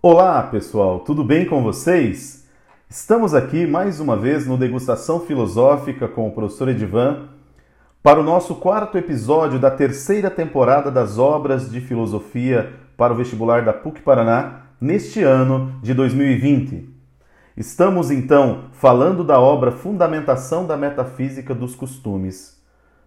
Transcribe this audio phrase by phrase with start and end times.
[0.00, 2.46] Olá, pessoal, tudo bem com vocês?
[2.88, 7.30] Estamos aqui mais uma vez no Degustação Filosófica com o professor Edivan
[8.00, 13.64] para o nosso quarto episódio da terceira temporada das obras de filosofia para o vestibular
[13.64, 16.88] da PUC Paraná neste ano de 2020.
[17.56, 22.62] Estamos então falando da obra Fundamentação da Metafísica dos Costumes.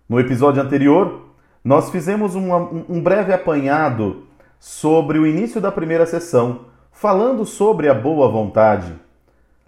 [0.09, 1.27] No episódio anterior,
[1.63, 2.53] nós fizemos um,
[2.89, 4.23] um breve apanhado
[4.59, 6.69] sobre o início da primeira sessão,
[7.01, 8.93] falando sobre a boa vontade.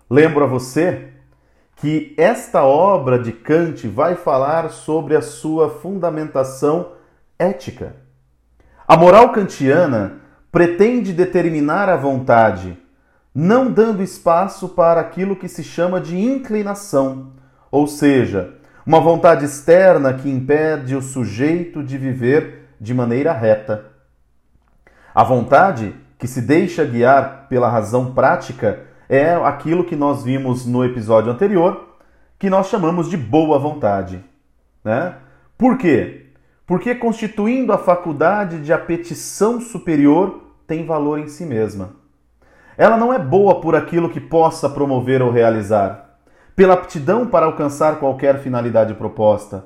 [0.07, 1.07] Lembro a você
[1.77, 6.91] que esta obra de Kant vai falar sobre a sua fundamentação
[7.39, 7.95] ética.
[8.87, 10.19] A moral kantiana
[10.51, 12.77] pretende determinar a vontade,
[13.33, 17.31] não dando espaço para aquilo que se chama de inclinação,
[17.71, 18.53] ou seja,
[18.85, 23.85] uma vontade externa que impede o sujeito de viver de maneira reta.
[25.15, 30.81] A vontade que se deixa guiar pela razão prática é aquilo que nós vimos no
[30.85, 31.97] episódio anterior,
[32.39, 34.23] que nós chamamos de boa vontade.
[34.85, 35.15] Né?
[35.57, 36.27] Por quê?
[36.65, 41.89] Porque constituindo a faculdade de apetição superior tem valor em si mesma.
[42.77, 46.19] Ela não é boa por aquilo que possa promover ou realizar,
[46.55, 49.65] pela aptidão para alcançar qualquer finalidade proposta,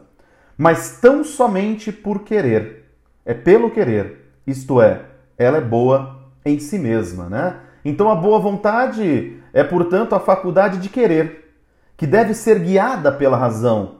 [0.58, 2.90] mas tão somente por querer.
[3.24, 5.02] É pelo querer, isto é,
[5.38, 6.17] ela é boa
[6.50, 7.56] em si mesma, né?
[7.84, 11.54] Então a boa vontade é, portanto, a faculdade de querer,
[11.96, 13.98] que deve ser guiada pela razão.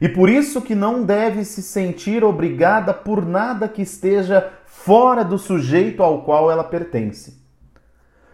[0.00, 5.36] E por isso que não deve se sentir obrigada por nada que esteja fora do
[5.36, 7.42] sujeito ao qual ela pertence.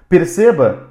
[0.08, 0.90] Perceba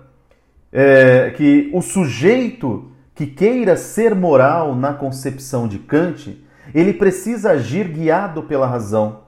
[0.72, 6.44] é, que o sujeito que queira ser moral na concepção de Kant,
[6.74, 9.22] ele precisa agir guiado pela razão.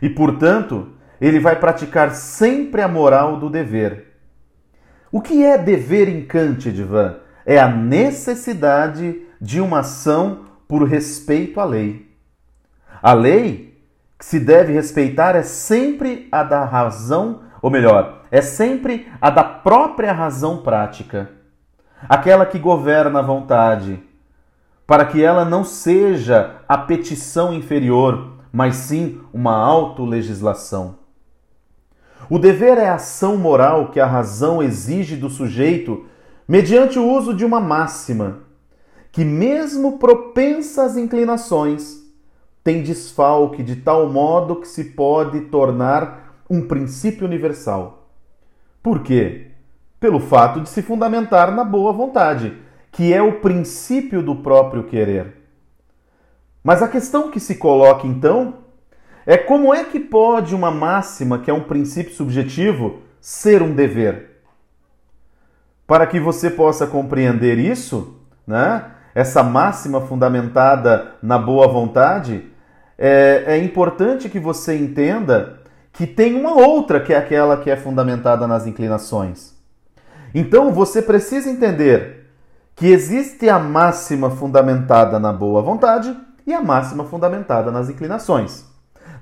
[0.00, 0.88] E, portanto,
[1.22, 4.18] ele vai praticar sempre a moral do dever.
[5.12, 7.14] O que é dever em Kant, Edvan?
[7.46, 12.10] É a necessidade de uma ação por respeito à lei.
[13.00, 13.80] A lei
[14.18, 19.44] que se deve respeitar é sempre a da razão, ou melhor, é sempre a da
[19.44, 21.30] própria razão prática,
[22.08, 24.02] aquela que governa a vontade,
[24.84, 31.01] para que ela não seja a petição inferior, mas sim uma autolegislação.
[32.32, 36.06] O dever é a ação moral que a razão exige do sujeito
[36.48, 38.38] mediante o uso de uma máxima,
[39.12, 42.02] que, mesmo propensa às inclinações,
[42.64, 48.08] tem desfalque de tal modo que se pode tornar um princípio universal.
[48.82, 49.48] Por quê?
[50.00, 52.56] Pelo fato de se fundamentar na boa vontade,
[52.90, 55.36] que é o princípio do próprio querer.
[56.64, 58.61] Mas a questão que se coloca então
[59.26, 64.42] é como é que pode uma máxima, que é um princípio subjetivo, ser um dever?
[65.86, 72.50] Para que você possa compreender isso, né, essa máxima fundamentada na boa vontade,
[72.98, 75.60] é, é importante que você entenda
[75.92, 79.54] que tem uma outra que é aquela que é fundamentada nas inclinações.
[80.34, 82.30] Então você precisa entender
[82.74, 86.16] que existe a máxima fundamentada na boa vontade
[86.46, 88.71] e a máxima fundamentada nas inclinações.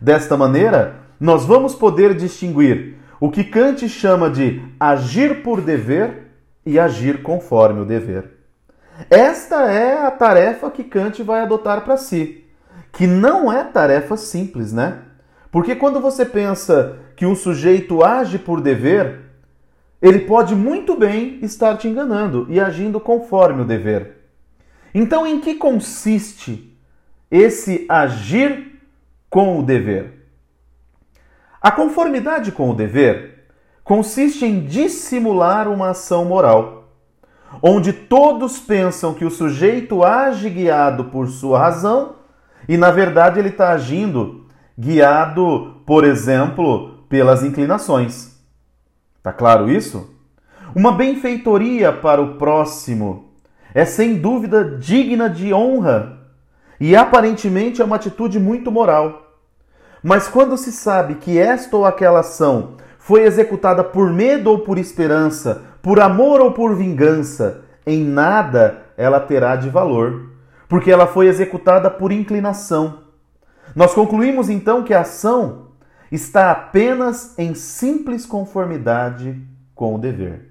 [0.00, 6.30] Desta maneira, nós vamos poder distinguir o que Kant chama de agir por dever
[6.64, 8.38] e agir conforme o dever.
[9.10, 12.44] Esta é a tarefa que Kant vai adotar para si,
[12.92, 15.00] que não é tarefa simples, né?
[15.52, 19.20] Porque quando você pensa que um sujeito age por dever,
[20.00, 24.16] ele pode muito bem estar te enganando e agindo conforme o dever.
[24.94, 26.74] Então, em que consiste
[27.30, 28.69] esse agir
[29.30, 30.26] com o dever.
[31.62, 33.46] A conformidade com o dever
[33.84, 36.92] consiste em dissimular uma ação moral,
[37.62, 42.16] onde todos pensam que o sujeito age guiado por sua razão
[42.68, 44.46] e, na verdade, ele está agindo
[44.78, 48.40] guiado, por exemplo, pelas inclinações.
[49.22, 50.14] Tá claro isso?
[50.74, 53.32] Uma benfeitoria para o próximo
[53.74, 56.20] é sem dúvida digna de honra
[56.80, 59.29] e aparentemente é uma atitude muito moral.
[60.02, 64.78] Mas quando se sabe que esta ou aquela ação foi executada por medo ou por
[64.78, 70.30] esperança, por amor ou por vingança, em nada ela terá de valor,
[70.68, 73.00] porque ela foi executada por inclinação.
[73.74, 75.68] Nós concluímos então que a ação
[76.10, 79.40] está apenas em simples conformidade
[79.74, 80.50] com o dever.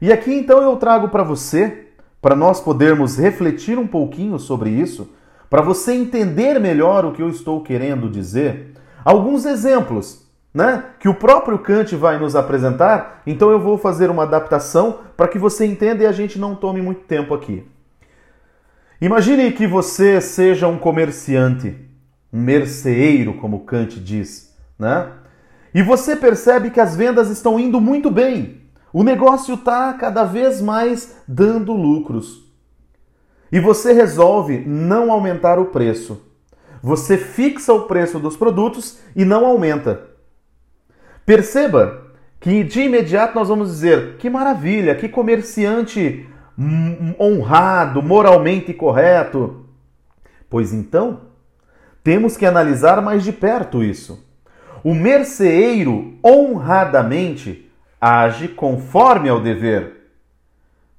[0.00, 1.86] E aqui então eu trago para você
[2.20, 5.10] para nós podermos refletir um pouquinho sobre isso,
[5.48, 8.72] para você entender melhor o que eu estou querendo dizer,
[9.04, 10.26] alguns exemplos
[10.56, 15.28] né, que o próprio Kant vai nos apresentar, então eu vou fazer uma adaptação para
[15.28, 17.66] que você entenda e a gente não tome muito tempo aqui.
[18.98, 21.76] Imagine que você seja um comerciante,
[22.32, 25.10] um merceeiro, como Kant diz, né?
[25.74, 28.62] E você percebe que as vendas estão indo muito bem.
[28.90, 32.45] O negócio está cada vez mais dando lucros.
[33.56, 36.22] E você resolve não aumentar o preço.
[36.82, 40.08] Você fixa o preço dos produtos e não aumenta.
[41.24, 42.02] Perceba
[42.38, 46.28] que de imediato nós vamos dizer: que maravilha, que comerciante
[47.18, 49.64] honrado, moralmente correto.
[50.50, 51.22] Pois então,
[52.04, 54.22] temos que analisar mais de perto isso.
[54.84, 60.10] O merceeiro honradamente age conforme ao dever.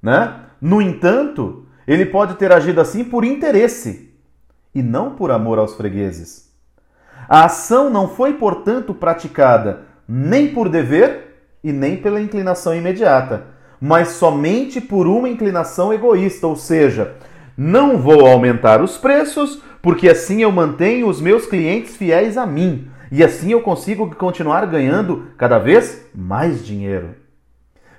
[0.02, 0.40] Né?
[0.60, 4.12] No entanto, ele pode ter agido assim por interesse
[4.74, 6.52] e não por amor aos fregueses.
[7.26, 13.46] A ação não foi, portanto, praticada nem por dever e nem pela inclinação imediata,
[13.80, 17.14] mas somente por uma inclinação egoísta, ou seja,
[17.56, 22.90] não vou aumentar os preços porque assim eu mantenho os meus clientes fiéis a mim
[23.10, 27.14] e assim eu consigo continuar ganhando cada vez mais dinheiro.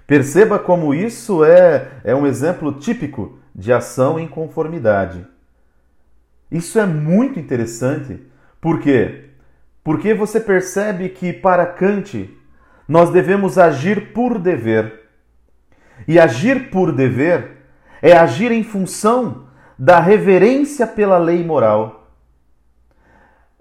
[0.06, 5.28] Perceba como isso é, é um exemplo típico de ação em conformidade.
[6.50, 8.26] Isso é muito interessante.
[8.62, 9.32] Por quê?
[9.84, 12.34] Porque você percebe que para Kant
[12.88, 15.10] nós devemos agir por dever.
[16.08, 17.58] E agir por dever
[18.02, 19.48] é agir em função
[19.78, 22.14] da reverência pela lei moral.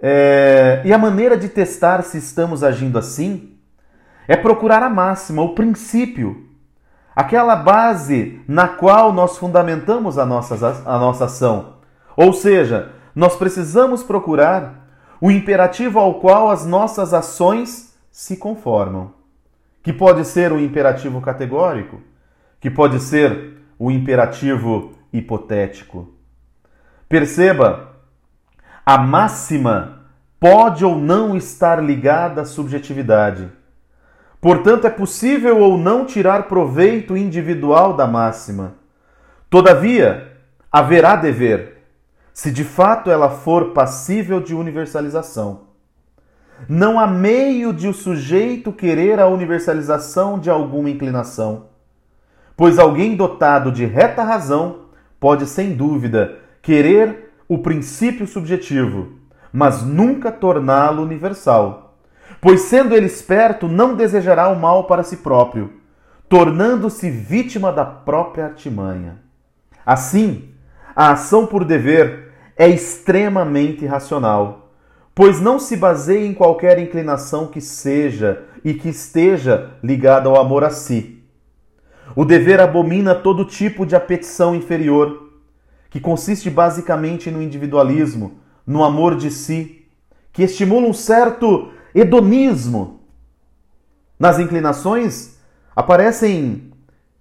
[0.01, 3.59] É, e a maneira de testar se estamos agindo assim
[4.29, 6.48] é procurar a máxima, o princípio,
[7.19, 10.55] aquela base na qual nós fundamentamos a nossa,
[10.87, 11.79] a nossa ação.
[12.17, 14.89] Ou seja, nós precisamos procurar
[15.21, 19.15] o imperativo ao qual as nossas ações se conformam,
[19.83, 22.01] que pode ser o imperativo categórico,
[22.61, 26.15] que pode ser o imperativo hipotético.
[27.09, 27.97] Perceba,
[28.87, 30.05] a máxima
[30.39, 33.51] pode ou não estar ligada à subjetividade.
[34.41, 38.75] Portanto, é possível ou não tirar proveito individual da máxima.
[39.51, 40.33] Todavia,
[40.71, 41.83] haverá dever,
[42.33, 45.69] se de fato ela for passível de universalização.
[46.69, 51.69] Não há meio de o sujeito querer a universalização de alguma inclinação
[52.59, 54.89] pois alguém dotado de reta razão
[55.21, 59.13] pode, sem dúvida, querer o princípio subjetivo,
[59.53, 61.88] mas nunca torná-lo universal.
[62.41, 65.73] Pois, sendo ele esperto, não desejará o mal para si próprio,
[66.29, 69.19] tornando-se vítima da própria artimanha.
[69.85, 70.51] Assim,
[70.95, 74.71] a ação por dever é extremamente racional,
[75.15, 80.65] pois não se baseia em qualquer inclinação que seja e que esteja ligada ao amor
[80.65, 81.19] a si
[82.15, 85.31] o dever abomina todo tipo de apetição inferior,
[85.91, 89.87] que consiste basicamente no individualismo, no amor de si,
[90.33, 91.71] que estimula um certo
[92.01, 93.01] hedonismo.
[94.19, 95.39] Nas inclinações
[95.75, 96.73] aparecem,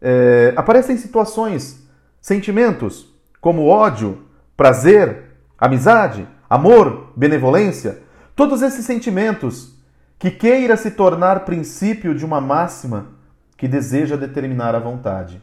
[0.01, 1.87] é, aparecem situações,
[2.19, 4.23] sentimentos como ódio,
[4.55, 5.25] prazer,
[5.57, 7.99] amizade, amor, benevolência,
[8.35, 9.77] todos esses sentimentos
[10.19, 13.07] que queira se tornar princípio de uma máxima
[13.55, 15.41] que deseja determinar a vontade.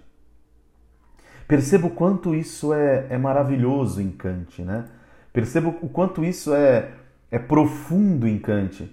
[1.47, 4.87] Perceba o quanto isso é, é maravilhoso em Kant, né?
[5.33, 6.93] Perceba o quanto isso é,
[7.31, 8.91] é profundo em Kant.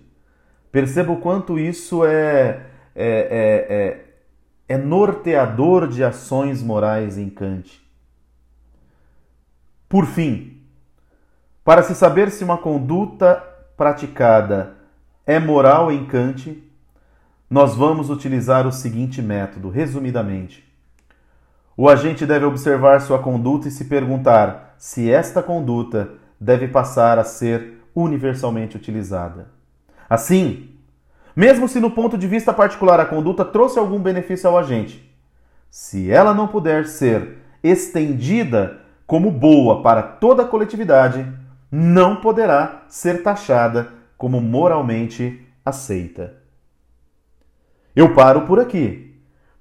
[0.72, 2.62] Perceba o quanto isso é,
[2.96, 4.06] é, é,
[4.70, 7.82] é, é norteador de ações morais em Kant.
[9.90, 10.62] Por fim,
[11.64, 13.36] para se saber se uma conduta
[13.76, 14.78] praticada
[15.26, 16.64] é moral em Kant,
[17.50, 20.66] nós vamos utilizar o seguinte método, resumidamente.
[21.76, 27.24] O agente deve observar sua conduta e se perguntar se esta conduta deve passar a
[27.24, 29.50] ser universalmente utilizada.
[30.12, 30.72] Assim,
[31.34, 35.10] mesmo se no ponto de vista particular a conduta trouxe algum benefício ao agente,
[35.70, 41.26] se ela não puder ser estendida como boa para toda a coletividade,
[41.72, 43.88] não poderá ser taxada
[44.18, 46.34] como moralmente aceita.
[47.96, 49.16] Eu paro por aqui,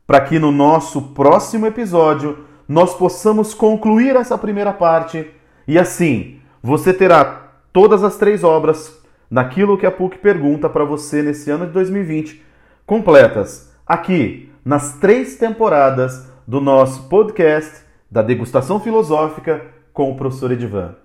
[0.04, 5.30] para que no nosso próximo episódio nós possamos concluir essa primeira parte
[5.68, 8.99] e assim você terá todas as três obras
[9.30, 12.44] naquilo que a PUC pergunta para você nesse ano de 2020
[12.84, 20.96] completas aqui nas três temporadas do nosso podcast da degustação filosófica com o professor Edivan.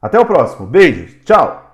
[0.00, 0.66] Até o próximo.
[0.66, 1.16] Beijos.
[1.24, 1.67] Tchau.